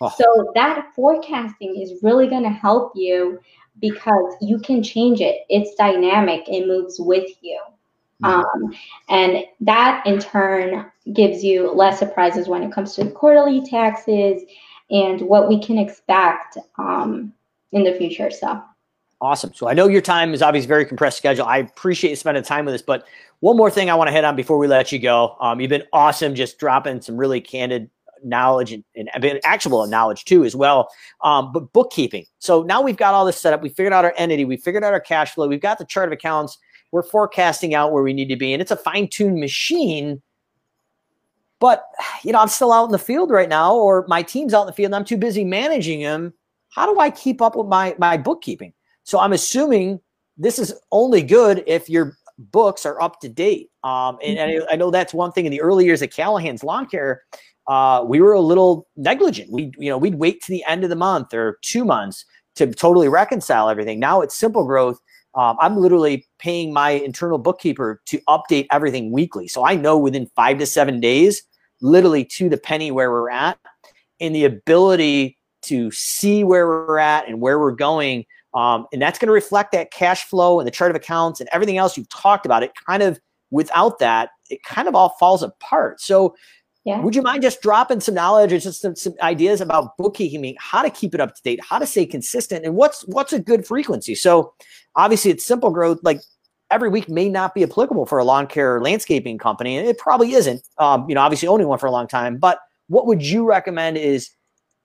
[0.00, 0.12] Oh.
[0.16, 3.38] So that forecasting is really going to help you
[3.80, 5.42] because you can change it.
[5.48, 6.48] It's dynamic.
[6.48, 7.60] It moves with you.
[8.22, 8.64] Mm-hmm.
[8.64, 8.74] Um,
[9.08, 14.42] and that in turn gives you less surprises when it comes to quarterly taxes
[14.90, 17.32] and what we can expect um,
[17.72, 18.30] in the future.
[18.30, 18.62] So
[19.20, 19.52] awesome.
[19.54, 21.46] So I know your time is obviously very compressed schedule.
[21.46, 23.06] I appreciate you spending time with us, but
[23.40, 25.36] one more thing I want to hit on before we let you go.
[25.40, 27.90] Um, you've been awesome, just dropping some really candid
[28.24, 30.88] knowledge and, and actual knowledge too as well
[31.22, 34.14] um, but bookkeeping so now we've got all this set up we figured out our
[34.16, 36.58] entity we figured out our cash flow we've got the chart of accounts
[36.92, 40.20] we're forecasting out where we need to be and it's a fine-tuned machine
[41.60, 41.84] but
[42.22, 44.66] you know, I'm still out in the field right now, or my team's out in
[44.66, 46.34] the field, and I'm too busy managing them.
[46.70, 48.72] How do I keep up with my my bookkeeping?
[49.04, 50.00] So I'm assuming
[50.36, 53.70] this is only good if your books are up to date.
[53.82, 56.62] Um, and, and I, I, know that's one thing in the early years of Callahan's
[56.62, 57.22] Lawn Care.
[57.66, 59.50] Uh, we were a little negligent.
[59.50, 62.24] We, you know, we'd wait to the end of the month or two months
[62.56, 63.98] to totally reconcile everything.
[63.98, 65.00] Now it's simple growth.
[65.36, 69.46] Um, I'm literally paying my internal bookkeeper to update everything weekly.
[69.48, 71.42] So I know within five to seven days,
[71.80, 73.58] literally to the penny where we're at.
[74.18, 78.24] And the ability to see where we're at and where we're going.
[78.54, 81.50] Um, and that's going to reflect that cash flow and the chart of accounts and
[81.52, 82.62] everything else you've talked about.
[82.62, 83.20] It kind of,
[83.50, 86.00] without that, it kind of all falls apart.
[86.00, 86.34] So
[86.86, 87.00] yeah.
[87.00, 90.82] Would you mind just dropping some knowledge or just some, some, ideas about bookkeeping, how
[90.82, 93.66] to keep it up to date, how to stay consistent, and what's what's a good
[93.66, 94.14] frequency?
[94.14, 94.54] So
[94.94, 96.20] obviously it's simple growth, like
[96.70, 99.76] every week may not be applicable for a lawn care landscaping company.
[99.76, 100.62] And it probably isn't.
[100.78, 102.36] Um, you know, obviously owning one for a long time.
[102.36, 104.30] But what would you recommend is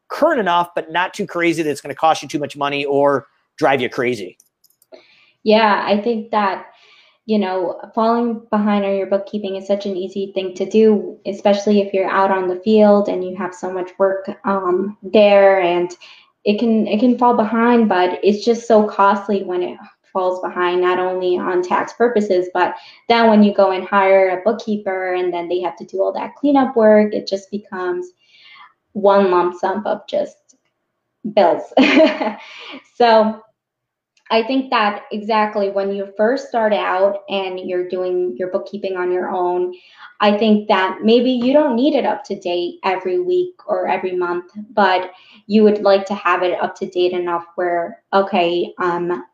[0.10, 2.84] current enough, but not too crazy that it's going to cost you too much money
[2.84, 4.40] or drive you crazy?
[5.44, 6.66] Yeah, I think that
[7.26, 11.82] you know, falling behind on your bookkeeping is such an easy thing to do, especially
[11.82, 15.96] if you're out on the field and you have so much work um, there, and
[16.44, 17.88] it can it can fall behind.
[17.88, 19.78] But it's just so costly when it
[20.12, 22.76] falls behind, not only on tax purposes, but
[23.08, 26.12] then when you go and hire a bookkeeper and then they have to do all
[26.14, 28.12] that cleanup work, it just becomes
[28.94, 30.56] one lump sum of just
[31.34, 31.72] bills.
[32.96, 33.42] so
[34.32, 39.12] I think that exactly when you first start out and you're doing your bookkeeping on
[39.12, 39.74] your own,
[40.22, 44.15] I think that maybe you don't need it up to date every week or every
[44.15, 45.12] month, but
[45.48, 49.26] you would like to have it up to date enough where, okay, um,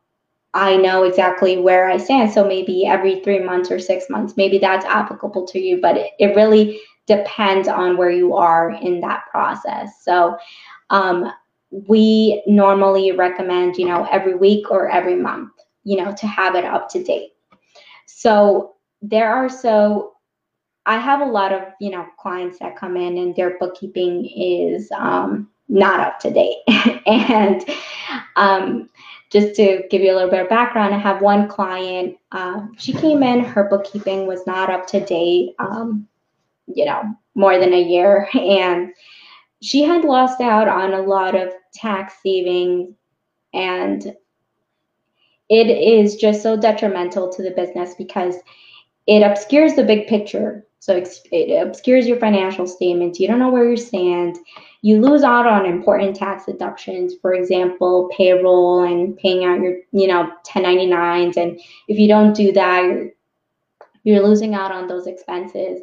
[0.55, 2.31] I know exactly where I stand.
[2.31, 6.11] So maybe every three months or six months, maybe that's applicable to you, but it,
[6.17, 10.03] it really depends on where you are in that process.
[10.03, 10.38] So,
[10.89, 11.32] um,
[11.72, 15.51] we normally recommend, you know, every week or every month,
[15.84, 17.32] you know, to have it up to date.
[18.05, 20.13] So there are so
[20.86, 24.89] I have a lot of, you know, clients that come in and their bookkeeping is
[24.91, 26.57] um, not up to date.
[27.05, 27.65] and
[28.38, 28.89] um,
[29.30, 32.15] just to give you a little bit of background, I have one client.
[32.32, 35.55] Uh, she came in, her bookkeeping was not up to date.
[35.59, 36.07] Um,
[36.68, 37.03] you know,
[37.36, 38.30] more than a year.
[38.36, 38.93] And
[39.61, 42.95] she had lost out on a lot of tax savings
[43.53, 44.15] and
[45.49, 48.36] it is just so detrimental to the business because
[49.07, 50.65] it obscures the big picture.
[50.80, 53.20] So it obscures your financial statements.
[53.20, 54.38] You don't know where you stand.
[54.82, 60.07] You lose out on important tax deductions, for example, payroll and paying out your, you
[60.07, 61.36] know, 1099s.
[61.38, 63.09] And if you don't do that, you're,
[64.03, 65.82] you're losing out on those expenses.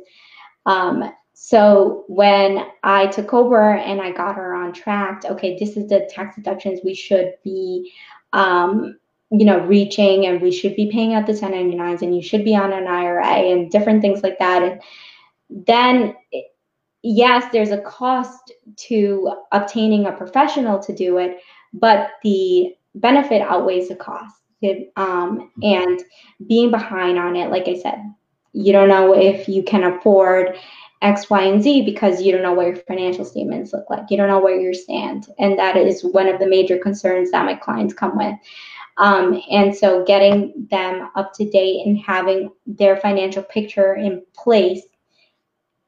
[0.67, 5.89] Um, so when I took over and I got her on track, okay, this is
[5.89, 7.93] the tax deductions we should be
[8.33, 8.97] um,
[9.31, 12.55] you know, reaching and we should be paying out the 1099s and you should be
[12.55, 14.63] on an IRA and different things like that.
[14.63, 14.81] And
[15.67, 16.15] then,
[17.03, 21.39] yes, there's a cost to obtaining a professional to do it,
[21.73, 24.41] but the benefit outweighs the cost.
[24.97, 26.01] Um, and
[26.47, 27.99] being behind on it, like I said,
[28.55, 30.57] you don't know if you can afford
[31.03, 34.11] X, Y, and Z because you don't know what your financial statements look like.
[34.11, 35.29] You don't know where you stand.
[35.39, 38.35] And that is one of the major concerns that my clients come with.
[38.97, 44.83] Um, and so getting them up to date and having their financial picture in place,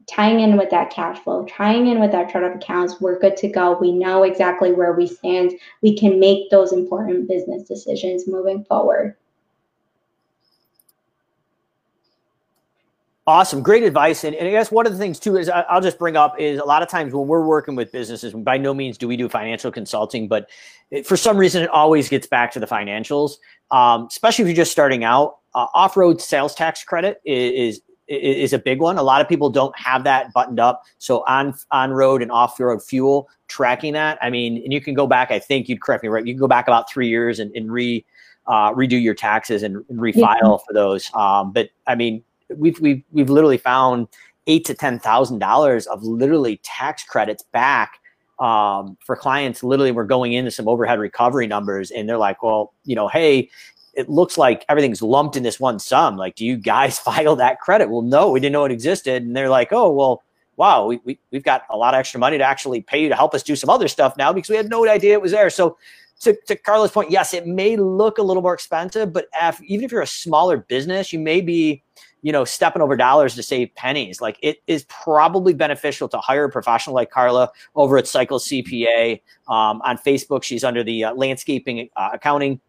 [0.08, 3.36] tying in with that cash flow, tying in with that chart of accounts, we're good
[3.38, 3.78] to go.
[3.78, 5.52] We know exactly where we stand.
[5.82, 9.16] We can make those important business decisions moving forward.
[13.28, 14.22] Awesome, great advice.
[14.22, 16.38] And, and I guess one of the things too is I, will just bring up
[16.38, 19.16] is a lot of times when we're working with businesses, by no means do we
[19.16, 20.48] do financial consulting, but
[20.92, 23.38] it, for some reason it always gets back to the financials.
[23.72, 28.52] Um, especially if you're just starting out, uh, off-road sales tax credit is, is is
[28.52, 28.98] a big one.
[28.98, 30.84] A lot of people don't have that buttoned up.
[30.98, 34.18] So on on road and off road fuel tracking that.
[34.22, 35.32] I mean, and you can go back.
[35.32, 36.24] I think you'd correct me right.
[36.24, 38.04] You can go back about three years and, and re
[38.46, 40.56] uh, redo your taxes and, and refile yeah.
[40.64, 41.10] for those.
[41.14, 42.22] Um, but I mean,
[42.54, 44.08] we've we've we've literally found
[44.46, 48.00] eight to ten thousand dollars of literally tax credits back
[48.38, 49.62] um, for clients.
[49.62, 53.50] Literally, we're going into some overhead recovery numbers, and they're like, "Well, you know, hey."
[53.98, 56.18] It looks like everything's lumped in this one sum.
[56.18, 57.88] Like, do you guys file that credit?
[57.88, 59.22] Well, no, we didn't know it existed.
[59.22, 60.22] And they're like, oh, well,
[60.56, 63.14] wow, we, we, we've got a lot of extra money to actually pay you to
[63.14, 65.48] help us do some other stuff now because we had no idea it was there.
[65.48, 65.78] So
[66.20, 69.84] to, to Carla's point, yes, it may look a little more expensive, but if, even
[69.84, 71.82] if you're a smaller business, you may be
[72.22, 74.20] you know, stepping over dollars to save pennies.
[74.20, 79.20] Like it is probably beneficial to hire a professional like Carla over at Cycle CPA
[79.48, 80.42] um, on Facebook.
[80.42, 82.60] She's under the uh, landscaping uh, accounting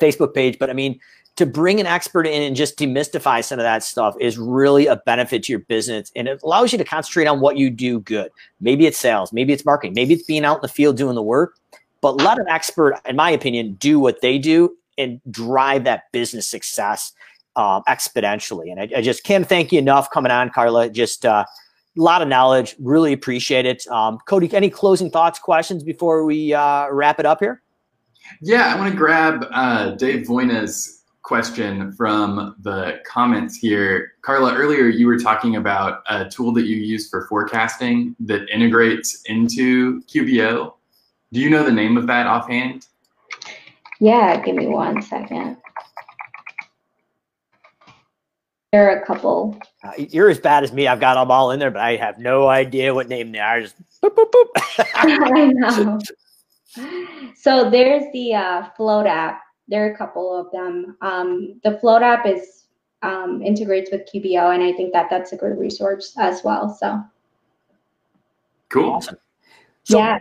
[0.00, 0.58] Facebook page.
[0.58, 1.00] But I mean,
[1.38, 4.96] to bring an expert in and just demystify some of that stuff is really a
[4.96, 8.32] benefit to your business and it allows you to concentrate on what you do good.
[8.60, 11.22] Maybe it's sales, maybe it's marketing, maybe it's being out in the field doing the
[11.22, 11.56] work,
[12.00, 16.48] but let an expert, in my opinion, do what they do and drive that business
[16.48, 17.12] success
[17.58, 18.70] um, exponentially.
[18.70, 20.88] And I, I, just can't thank you enough coming on, Carla.
[20.88, 22.76] Just uh, a lot of knowledge.
[22.78, 23.86] Really appreciate it.
[23.88, 27.62] Um, Cody, any closing thoughts, questions before we uh, wrap it up here?
[28.40, 34.12] Yeah, I want to grab uh, Dave Voyna's question from the comments here.
[34.22, 39.22] Carla, earlier you were talking about a tool that you use for forecasting that integrates
[39.26, 40.74] into QBO.
[41.32, 42.86] Do you know the name of that offhand?
[44.00, 45.56] Yeah, give me one second.
[48.72, 49.58] There are a couple.
[49.82, 50.86] Uh, you're as bad as me.
[50.86, 53.62] I've got them all in there, but I have no idea what name they are.
[53.62, 54.46] Just boop, boop, boop.
[54.94, 55.98] I know.
[57.34, 59.40] So there's the uh, Float app.
[59.68, 60.96] There are a couple of them.
[61.00, 62.64] Um, the Float app is
[63.02, 66.68] um, integrates with QBO, and I think that that's a good resource as well.
[66.68, 67.02] So
[68.68, 68.90] cool.
[68.90, 69.16] Awesome.
[69.84, 70.18] So, yeah.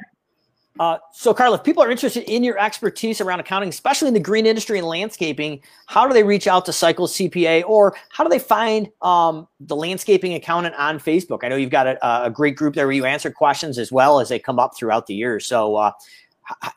[0.80, 4.20] Uh, so, Carla, if people are interested in your expertise around accounting, especially in the
[4.20, 8.30] green industry and landscaping, how do they reach out to Cycle CPA or how do
[8.30, 11.40] they find um, the landscaping accountant on Facebook?
[11.44, 14.20] I know you've got a, a, great group there where you answer questions as well
[14.20, 15.40] as they come up throughout the year.
[15.40, 15.92] So, uh,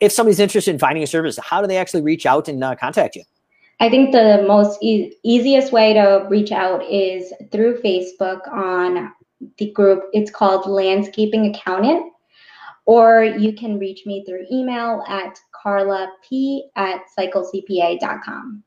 [0.01, 2.75] if somebody's interested in finding a service, how do they actually reach out and uh,
[2.77, 3.23] contact you?
[3.81, 9.13] I think the most e- easiest way to reach out is through Facebook on
[9.59, 10.05] the group.
[10.13, 12.13] It's called Landscaping Accountant
[12.91, 16.09] or you can reach me through email at carlap
[16.75, 18.65] at cyclecpa.com.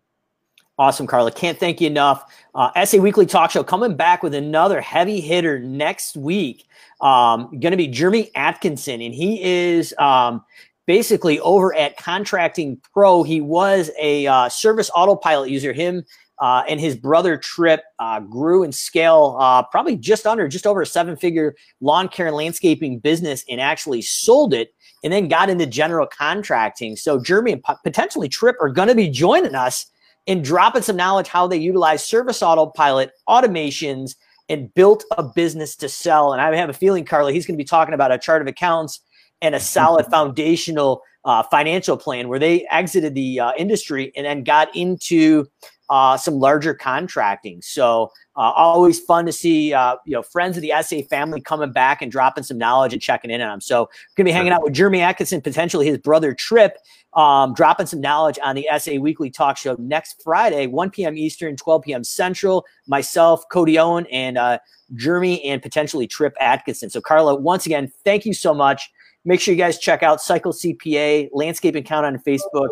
[0.78, 1.30] Awesome, Carla.
[1.30, 2.34] Can't thank you enough.
[2.56, 6.66] Uh, SA Weekly Talk Show coming back with another heavy hitter next week.
[7.02, 10.42] Um, going to be Jeremy Atkinson, and he is um,
[10.86, 13.24] basically over at Contracting Pro.
[13.24, 15.74] He was a uh, service autopilot user.
[15.74, 16.06] Him
[16.40, 20.82] uh, and his brother Trip uh, grew in scale, uh, probably just under, just over
[20.82, 24.74] a seven figure lawn care and landscaping business and actually sold it
[25.04, 26.96] and then got into general contracting.
[26.96, 29.86] So Jeremy and potentially Trip are going to be joining us
[30.28, 34.16] and dropping some knowledge how they utilize service autopilot automations
[34.50, 36.34] and built a business to sell.
[36.34, 38.48] And I have a feeling, Carla, he's going to be talking about a chart of
[38.48, 39.02] accounts
[39.42, 44.44] and a solid foundational uh, financial plan where they exited the uh, industry and then
[44.44, 45.46] got into
[45.90, 47.62] uh, some larger contracting.
[47.62, 51.72] So uh, always fun to see uh, you know friends of the SA family coming
[51.72, 53.62] back and dropping some knowledge and checking in on them.
[53.62, 56.78] So gonna be hanging out with Jeremy Atkinson, potentially his brother Trip,
[57.14, 61.18] um, dropping some knowledge on the SA Weekly Talk Show next Friday, 1 p.m.
[61.18, 62.04] Eastern, 12 p.m.
[62.04, 62.66] Central.
[62.88, 64.60] Myself, Cody Owen, and uh,
[64.96, 66.90] Jeremy, and potentially Trip Atkinson.
[66.90, 68.90] So Carla, once again, thank you so much.
[69.26, 72.70] Make sure you guys check out Cycle CPA, Landscape Account on Facebook,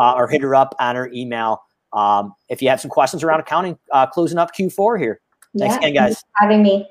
[0.00, 1.62] uh, or hit her up on her email.
[1.92, 5.20] Um, if you have some questions around accounting, uh, closing up Q4 here.
[5.58, 6.24] Thanks yeah, again, guys.
[6.36, 6.88] having me.